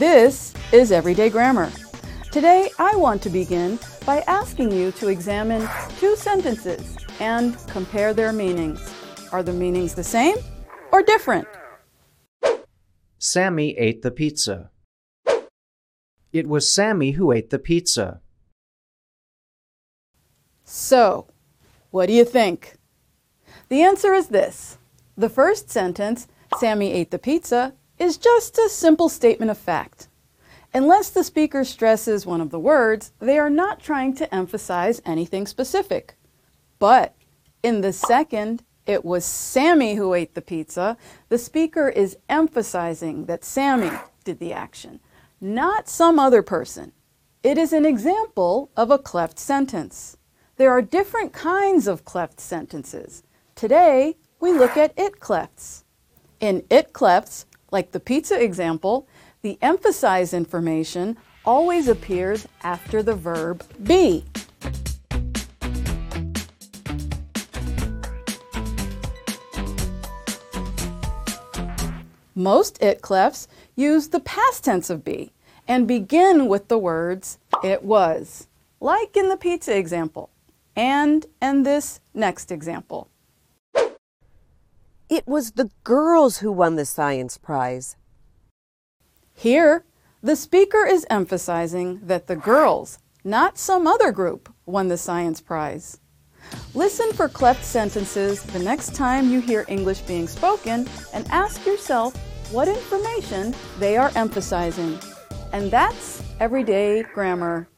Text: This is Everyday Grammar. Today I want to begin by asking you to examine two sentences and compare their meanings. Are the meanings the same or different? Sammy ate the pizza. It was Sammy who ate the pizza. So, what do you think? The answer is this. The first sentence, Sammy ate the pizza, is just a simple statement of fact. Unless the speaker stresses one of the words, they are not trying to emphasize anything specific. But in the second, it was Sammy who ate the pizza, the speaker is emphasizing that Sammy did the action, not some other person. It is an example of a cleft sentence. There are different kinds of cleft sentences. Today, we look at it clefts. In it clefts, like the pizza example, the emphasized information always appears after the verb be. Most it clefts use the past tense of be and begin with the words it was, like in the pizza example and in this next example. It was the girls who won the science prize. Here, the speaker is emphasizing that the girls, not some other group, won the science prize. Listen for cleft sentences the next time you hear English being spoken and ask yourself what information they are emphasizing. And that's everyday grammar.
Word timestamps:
This 0.00 0.54
is 0.72 0.92
Everyday 0.92 1.28
Grammar. 1.28 1.70
Today 2.32 2.70
I 2.78 2.96
want 2.96 3.20
to 3.20 3.28
begin 3.28 3.78
by 4.06 4.20
asking 4.20 4.72
you 4.72 4.92
to 4.92 5.08
examine 5.08 5.68
two 5.98 6.16
sentences 6.16 6.96
and 7.20 7.54
compare 7.66 8.14
their 8.14 8.32
meanings. 8.32 8.80
Are 9.30 9.42
the 9.42 9.52
meanings 9.52 9.94
the 9.94 10.02
same 10.02 10.36
or 10.90 11.02
different? 11.02 11.46
Sammy 13.18 13.76
ate 13.76 14.00
the 14.00 14.10
pizza. 14.10 14.70
It 16.32 16.48
was 16.48 16.72
Sammy 16.72 17.10
who 17.10 17.30
ate 17.30 17.50
the 17.50 17.58
pizza. 17.58 18.22
So, 20.64 21.26
what 21.90 22.06
do 22.06 22.14
you 22.14 22.24
think? 22.24 22.78
The 23.68 23.82
answer 23.82 24.14
is 24.14 24.28
this. 24.28 24.78
The 25.18 25.28
first 25.28 25.68
sentence, 25.68 26.26
Sammy 26.58 26.90
ate 26.90 27.10
the 27.10 27.18
pizza, 27.18 27.74
is 28.00 28.16
just 28.16 28.58
a 28.58 28.68
simple 28.68 29.08
statement 29.08 29.50
of 29.50 29.58
fact. 29.58 30.08
Unless 30.72 31.10
the 31.10 31.22
speaker 31.22 31.64
stresses 31.64 32.24
one 32.24 32.40
of 32.40 32.50
the 32.50 32.58
words, 32.58 33.12
they 33.20 33.38
are 33.38 33.50
not 33.50 33.80
trying 33.80 34.14
to 34.14 34.34
emphasize 34.34 35.02
anything 35.04 35.46
specific. 35.46 36.14
But 36.78 37.14
in 37.62 37.82
the 37.82 37.92
second, 37.92 38.64
it 38.86 39.04
was 39.04 39.24
Sammy 39.24 39.96
who 39.96 40.14
ate 40.14 40.34
the 40.34 40.40
pizza, 40.42 40.96
the 41.28 41.38
speaker 41.38 41.88
is 41.88 42.16
emphasizing 42.28 43.26
that 43.26 43.44
Sammy 43.44 43.90
did 44.24 44.38
the 44.38 44.52
action, 44.52 45.00
not 45.40 45.88
some 45.88 46.18
other 46.18 46.42
person. 46.42 46.92
It 47.42 47.58
is 47.58 47.72
an 47.72 47.84
example 47.84 48.70
of 48.76 48.90
a 48.90 48.98
cleft 48.98 49.38
sentence. 49.38 50.16
There 50.56 50.70
are 50.70 50.82
different 50.82 51.32
kinds 51.32 51.86
of 51.86 52.04
cleft 52.04 52.40
sentences. 52.40 53.22
Today, 53.54 54.16
we 54.40 54.52
look 54.52 54.76
at 54.76 54.92
it 54.96 55.20
clefts. 55.20 55.84
In 56.38 56.64
it 56.70 56.92
clefts, 56.92 57.46
like 57.70 57.92
the 57.92 58.00
pizza 58.00 58.42
example, 58.42 59.06
the 59.42 59.58
emphasized 59.62 60.34
information 60.34 61.16
always 61.44 61.88
appears 61.88 62.46
after 62.62 63.02
the 63.02 63.14
verb 63.14 63.64
be. 63.82 64.24
Most 72.34 72.82
it 72.82 73.02
clefts 73.02 73.48
use 73.76 74.08
the 74.08 74.20
past 74.20 74.64
tense 74.64 74.88
of 74.88 75.04
be 75.04 75.32
and 75.68 75.86
begin 75.86 76.48
with 76.48 76.68
the 76.68 76.78
words 76.78 77.38
it 77.62 77.82
was, 77.82 78.48
like 78.80 79.16
in 79.16 79.28
the 79.28 79.36
pizza 79.36 79.76
example 79.76 80.30
and 80.74 81.26
in 81.42 81.64
this 81.64 82.00
next 82.14 82.50
example. 82.50 83.08
It 85.10 85.26
was 85.26 85.50
the 85.50 85.70
girls 85.82 86.38
who 86.38 86.52
won 86.52 86.76
the 86.76 86.84
science 86.84 87.36
prize. 87.36 87.96
Here, 89.34 89.84
the 90.22 90.36
speaker 90.36 90.86
is 90.86 91.04
emphasizing 91.10 91.98
that 92.04 92.28
the 92.28 92.36
girls, 92.36 93.00
not 93.24 93.58
some 93.58 93.88
other 93.88 94.12
group, 94.12 94.54
won 94.66 94.86
the 94.86 94.96
science 94.96 95.40
prize. 95.40 95.98
Listen 96.74 97.12
for 97.12 97.28
cleft 97.28 97.64
sentences 97.64 98.44
the 98.44 98.60
next 98.60 98.94
time 98.94 99.28
you 99.28 99.40
hear 99.40 99.64
English 99.66 100.02
being 100.02 100.28
spoken 100.28 100.88
and 101.12 101.26
ask 101.30 101.66
yourself 101.66 102.14
what 102.52 102.68
information 102.68 103.52
they 103.80 103.96
are 103.96 104.12
emphasizing. 104.14 104.96
And 105.52 105.72
that's 105.72 106.22
everyday 106.38 107.02
grammar. 107.02 107.69